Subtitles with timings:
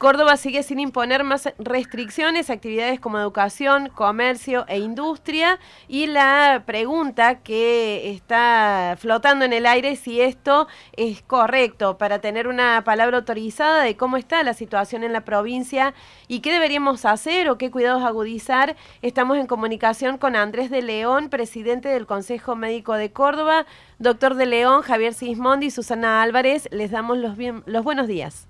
[0.00, 5.58] Córdoba sigue sin imponer más restricciones, actividades como educación, comercio e industria.
[5.88, 12.18] Y la pregunta que está flotando en el aire es si esto es correcto para
[12.18, 15.92] tener una palabra autorizada de cómo está la situación en la provincia
[16.28, 18.76] y qué deberíamos hacer o qué cuidados agudizar.
[19.02, 23.66] Estamos en comunicación con Andrés de León, presidente del Consejo Médico de Córdoba.
[23.98, 27.36] Doctor de León, Javier Sismondi y Susana Álvarez, les damos los,
[27.66, 28.49] los buenos días.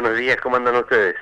[0.00, 1.16] Buenos días, ¿cómo andan ustedes?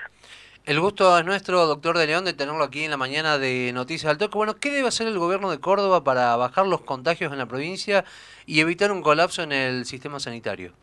[0.67, 4.11] El gusto es nuestro, doctor de León, de tenerlo aquí en la mañana de Noticias
[4.11, 4.37] al Toque.
[4.37, 8.05] Bueno, ¿qué debe hacer el gobierno de Córdoba para bajar los contagios en la provincia
[8.45, 10.75] y evitar un colapso en el sistema sanitario?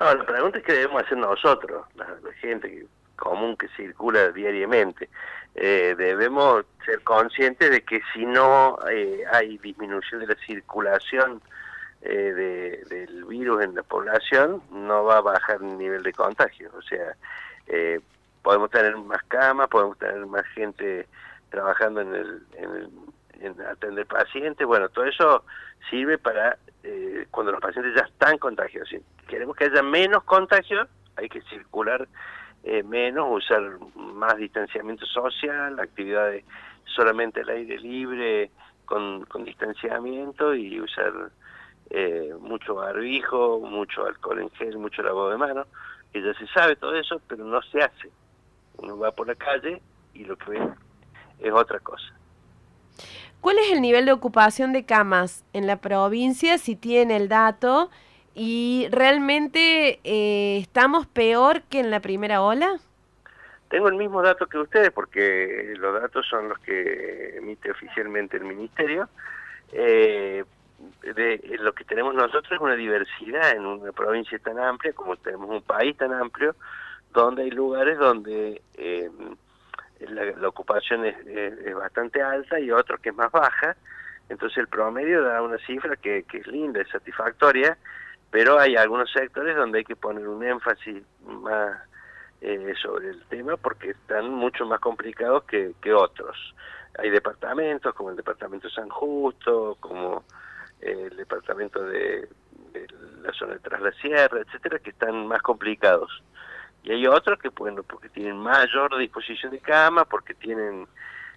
[0.00, 2.04] la pregunta es qué debemos hacer nosotros, la,
[2.40, 5.08] gente común que circula diariamente.
[5.54, 11.40] Eh, debemos ser conscientes de que si no eh, hay disminución de la circulación
[12.02, 16.70] eh, del virus en la población, no va a bajar el nivel de contagio.
[16.76, 17.16] O sea,
[17.66, 18.00] eh,
[18.42, 21.08] podemos tener más camas, podemos tener más gente
[21.50, 22.42] trabajando en, el,
[23.40, 24.66] en, atender pacientes.
[24.66, 25.44] Bueno, todo eso
[25.90, 28.88] sirve para eh, cuando los pacientes ya están contagiados.
[28.88, 32.06] Si queremos que haya menos contagios, hay que circular
[32.84, 33.62] menos, usar
[33.94, 36.44] más distanciamiento social, actividades
[36.84, 38.50] solamente al aire libre
[38.84, 41.12] con distanciamiento y usar
[41.90, 45.66] eh, mucho barbijo, mucho alcohol en gel, mucho lavado de manos,
[46.12, 48.10] que ya se sabe todo eso, pero no se hace.
[48.78, 49.80] Uno va por la calle
[50.14, 50.68] y lo que ve
[51.40, 52.12] es otra cosa.
[53.40, 57.90] ¿Cuál es el nivel de ocupación de camas en la provincia, si tiene el dato?
[58.34, 62.78] ¿Y realmente eh, estamos peor que en la primera ola?
[63.68, 68.44] Tengo el mismo dato que ustedes porque los datos son los que emite oficialmente el
[68.44, 69.08] Ministerio,
[69.72, 70.44] eh,
[71.02, 75.48] de lo que tenemos nosotros es una diversidad en una provincia tan amplia como tenemos
[75.48, 76.54] un país tan amplio
[77.12, 79.10] donde hay lugares donde eh,
[80.00, 83.76] la, ocupación es, bastante alta y otros que es más baja.
[84.28, 87.78] Entonces el promedio da una cifra que, es linda, es satisfactoria
[88.30, 91.78] pero hay algunos sectores donde hay que poner un énfasis más
[92.40, 96.36] eh, sobre el tema porque están mucho más complicados que, que otros.
[96.98, 100.24] Hay departamentos como el departamento San Justo como
[100.80, 102.28] el departamento de,
[103.22, 106.22] la zona de Tras la Sierra, etcétera, que están más complicados.
[106.82, 110.86] Y hay otros que, bueno, porque tienen mayor disposición de cama, porque tienen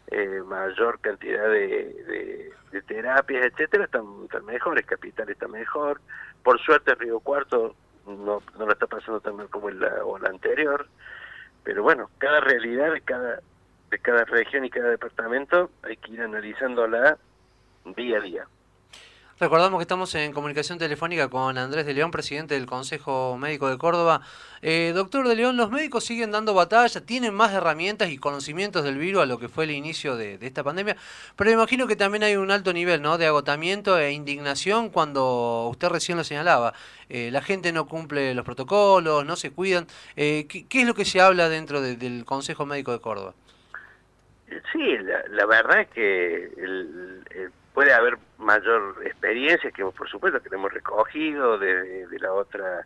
[0.07, 6.01] eh, mayor cantidad de, de, terapias, etcétera, están, están, mejores, Capital está mejor.
[6.43, 7.75] Por suerte Río Cuarto
[8.05, 10.87] no, no lo está pasando tan mal como en la ola anterior,
[11.63, 13.41] pero bueno, cada realidad de cada,
[13.89, 17.17] de cada región y cada departamento hay que ir analizándola
[17.95, 18.47] día a día.
[19.39, 23.77] Recordamos que estamos en comunicación telefónica con Andrés de León, presidente del Consejo Médico de
[23.77, 24.19] Córdoba.
[24.61, 28.97] Eh, doctor de León, los médicos siguen dando batalla, tienen más herramientas y conocimientos del
[28.97, 30.97] virus a lo que fue el inicio de, esta pandemia,
[31.37, 33.17] pero imagino que también hay un alto nivel ¿no?
[33.17, 36.73] de agotamiento e indignación cuando usted recién lo señalaba.
[37.07, 39.87] Eh, la gente no cumple los protocolos, no se cuidan.
[40.17, 43.33] Eh, ¿qué, es lo que se habla dentro del Consejo Médico de Córdoba?
[44.73, 44.97] Sí,
[45.29, 47.23] la, verdad es que el
[47.79, 52.85] puede haber mayor experiencia que por supuesto que hemos recogido de, la otra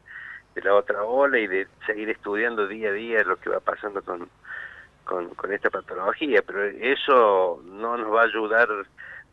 [0.53, 4.03] de la otra ola y de seguir estudiando día a día lo que va pasando
[4.03, 4.29] con,
[5.03, 8.69] con, esta patología, pero eso no nos va a ayudar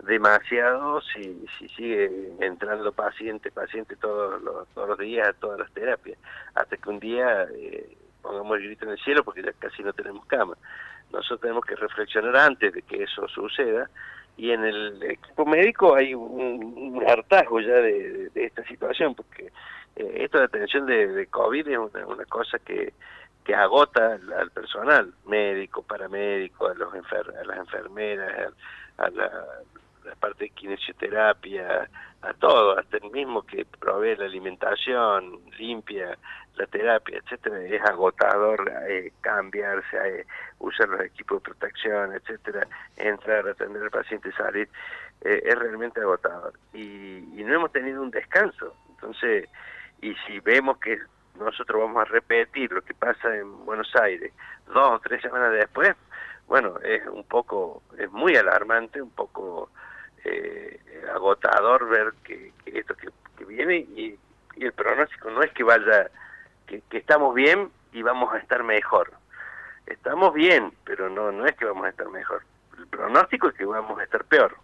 [0.02, 2.10] demasiado si, si sigue
[2.40, 6.18] entrando paciente, paciente todos los, todos los días todas las terapias,
[6.54, 9.92] hasta que un día eh, pongamos el grito en el cielo porque ya casi no
[9.92, 10.56] tenemos cama.
[11.12, 13.90] Nosotros tenemos que reflexionar antes de que eso suceda
[14.36, 19.52] y en el equipo médico hay un, hartazgo ya de, esta situación, porque
[19.96, 22.92] eh, esto de atención de, COVID es una, cosa que,
[23.44, 28.52] que agota al, personal, médico, paramédico, a, los a las enfermeras,
[28.98, 29.30] a, la,
[30.18, 31.88] parte de kinesioterapia,
[32.22, 36.18] a todo, hasta el mismo que provee la alimentación limpia,
[36.56, 40.26] la terapia, etcétera, es agotador eh, cambiarse, eh,
[40.58, 42.66] usar los equipos de protección, etcétera,
[42.96, 44.68] entrar, atender al paciente, salir,
[45.22, 46.52] eh, es realmente agotador.
[46.74, 48.76] Y, no hemos tenido un descanso.
[48.90, 49.48] Entonces,
[50.02, 50.98] y si vemos que
[51.36, 54.32] nosotros vamos a repetir lo que pasa en Buenos Aires
[54.66, 55.96] dos o tres semanas después,
[56.46, 59.70] bueno, es un poco, es muy alarmante, un poco
[61.14, 64.18] agotador ver que, esto que, viene y,
[64.58, 66.10] el pronóstico no es que vaya
[66.66, 69.12] que, estamos bien y vamos a estar mejor.
[69.86, 72.42] Estamos bien, pero no, no es que vamos a estar mejor.
[72.78, 74.56] El pronóstico es que vamos a estar peor.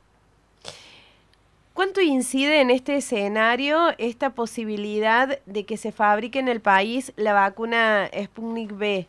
[1.73, 7.33] ¿Cuánto incide en este escenario esta posibilidad de que se fabrique en el país la
[7.33, 9.09] vacuna Sputnik V?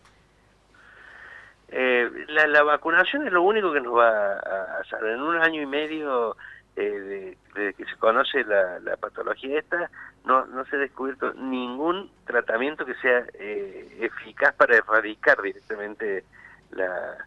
[1.70, 5.04] Eh, la, vacunación es lo único que nos va a hacer.
[5.04, 6.38] En un año y medio
[6.76, 9.90] eh, de, que se conoce la, patología esta,
[10.24, 16.24] no, no se ha descubierto ningún tratamiento que sea eh, eficaz para erradicar directamente
[16.72, 17.18] la,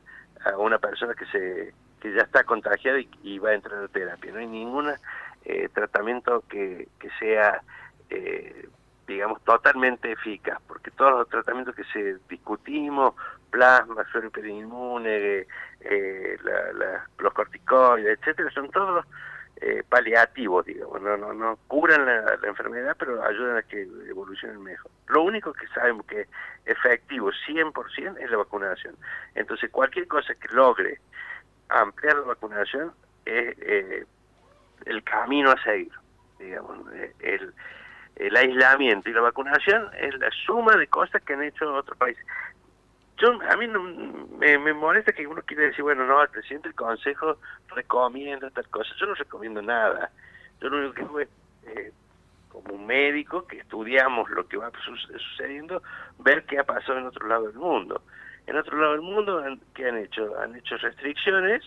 [0.44, 4.32] a una persona que se que ya está contagiada y, va a entrar a terapia.
[4.32, 4.90] No hay ningún
[5.44, 7.60] eh, tratamiento que, que sea
[9.06, 13.14] digamos, totalmente eficaz, porque todos los tratamientos que se discutimos,
[13.50, 15.46] plasma, suero hiperinmune,
[15.80, 16.38] eh,
[17.18, 19.04] los corticoides, etcétera, son todos
[19.60, 24.90] eh, paliativos, digamos, no, no, no curan la, enfermedad, pero ayudan a que evolucionen mejor.
[25.08, 26.28] Lo único que sabemos que es
[26.64, 28.96] efectivo 100% es la vacunación.
[29.34, 31.00] Entonces, cualquier cosa que logre
[31.68, 32.92] ampliar la vacunación
[33.26, 34.06] es eh,
[34.86, 35.92] el camino a seguir,
[36.38, 36.78] digamos,
[37.20, 37.52] el
[38.20, 42.24] el aislamiento y la vacunación es la suma de cosas que han hecho otros países.
[43.20, 43.82] Yo, a mí no,
[44.38, 47.36] me, molesta que uno quiere decir, bueno, no, el presidente del Consejo
[47.74, 48.90] recomienda tal cosa.
[48.98, 50.10] Yo no recomiendo nada.
[50.60, 51.92] Yo lo único que hago eh,
[52.48, 54.72] como un médico que estudiamos lo que va
[55.18, 55.82] sucediendo,
[56.18, 58.02] ver qué ha pasado en otro lado del mundo.
[58.46, 59.44] En otro lado del mundo,
[59.74, 60.38] ¿qué han hecho?
[60.40, 61.62] Han hecho restricciones,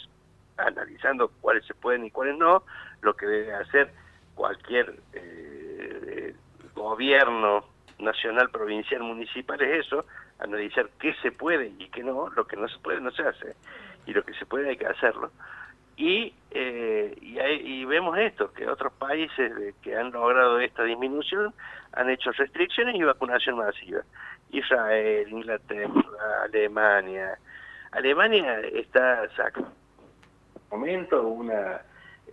[0.58, 2.64] analizando cuáles se pueden y cuáles no,
[3.02, 3.92] lo que debe hacer
[4.36, 6.36] cualquier eh,
[6.74, 7.64] gobierno
[8.00, 10.06] nacional, provincial, municipal es eso,
[10.40, 13.56] analizar qué se puede y qué no, lo que no se puede no se hace,
[14.06, 15.32] y lo que se puede hay que hacerlo.
[15.96, 21.54] Y, eh, y, vemos esto, que otros países que han logrado esta disminución
[21.92, 24.02] han hecho restricciones y vacunación masiva.
[24.50, 27.38] Israel, Inglaterra, Alemania.
[27.92, 29.72] Alemania está sacando
[30.74, 31.82] momento una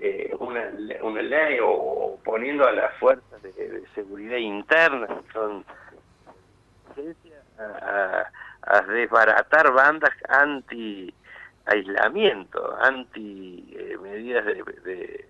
[0.01, 0.71] eh, una,
[1.03, 5.63] una ley o, poniendo a las fuerzas de, seguridad interna, son
[7.61, 8.31] a,
[8.89, 11.13] desbaratar bandas anti
[11.67, 15.27] aislamiento, anti medidas de,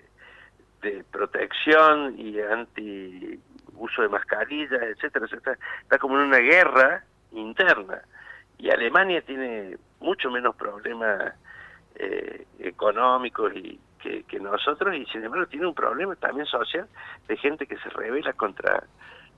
[0.82, 3.38] de, protección y anti
[3.75, 5.59] uso de mascarillas, etcétera, etcétera.
[5.82, 8.03] Está como en una guerra interna.
[8.59, 11.35] Y Alemania tiene mucho menos problemas
[11.94, 16.88] eh, económicos y, que, nosotros y sin embargo tiene un problema también social
[17.29, 18.82] de gente que se revela contra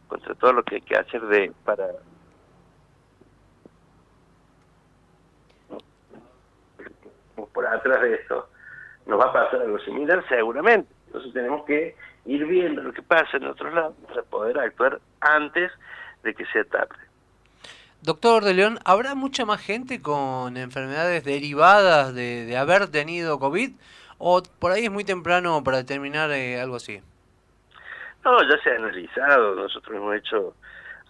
[0.06, 1.88] contra todo lo que hay que hacer de para
[7.52, 8.48] por atrás de esto
[9.06, 11.96] nos va a pasar algo similar seguramente entonces tenemos que
[12.26, 15.70] ir viendo lo que pasa en otros lados para poder actuar antes
[16.22, 16.96] de que sea tarde
[18.02, 23.70] Doctor de León, ¿habrá mucha más gente con enfermedades derivadas de, de haber tenido COVID?
[24.18, 27.00] ¿O por ahí es muy temprano para determinar eh, algo así?
[28.24, 29.56] No, ya se ha analizado.
[29.56, 30.54] Nosotros hemos hecho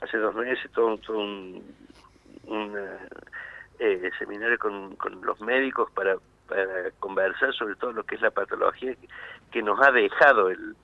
[0.00, 1.62] hace dos meses todo, un,
[3.78, 6.16] eh, seminario con, los médicos para,
[6.98, 8.94] conversar sobre todo lo que es la patología
[9.50, 10.76] que nos ha dejado el,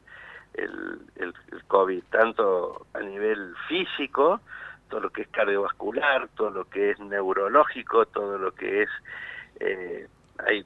[0.55, 1.35] el, el,
[1.67, 4.41] COVID, tanto a nivel físico,
[4.89, 8.91] todo lo que es cardiovascular, todo lo que es neurológico, todo lo que es...
[9.61, 10.09] Eh,
[10.47, 10.65] hay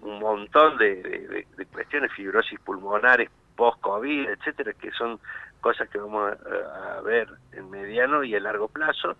[0.00, 5.20] un montón de, cuestiones, fibrosis pulmonares post-COVID, etcétera, que son
[5.60, 9.16] cosas que vamos a, ver en mediano y a largo plazo,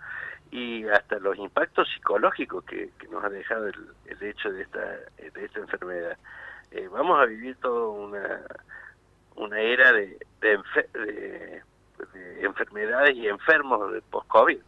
[0.53, 3.75] y hasta los impactos psicológicos que, nos ha dejado el,
[4.21, 4.99] hecho de esta,
[5.59, 6.17] enfermedad.
[6.71, 7.89] Eh, vamos a vivir toda
[9.35, 11.63] una, era de, de,
[12.13, 14.61] de enfermedades y enfermos de post-COVID.